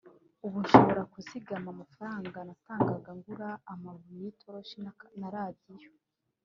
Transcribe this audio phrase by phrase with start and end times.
[0.45, 4.75] ubu nshobora kuzigama amafaranga natangaga ngura amabuye y’itoroshi
[5.19, 5.73] na radiyo